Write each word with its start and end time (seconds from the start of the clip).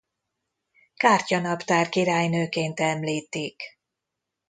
Kártyanaptár-királynőként 0.95 2.79
említik. 2.79 3.63